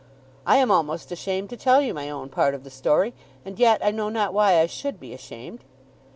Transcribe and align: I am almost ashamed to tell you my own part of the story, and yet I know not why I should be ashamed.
I 0.47 0.57
am 0.57 0.71
almost 0.71 1.11
ashamed 1.11 1.51
to 1.51 1.55
tell 1.57 1.79
you 1.79 1.93
my 1.93 2.09
own 2.09 2.29
part 2.29 2.55
of 2.55 2.63
the 2.63 2.71
story, 2.71 3.13
and 3.45 3.59
yet 3.59 3.79
I 3.85 3.91
know 3.91 4.09
not 4.09 4.33
why 4.33 4.57
I 4.57 4.65
should 4.65 4.99
be 4.99 5.13
ashamed. 5.13 5.63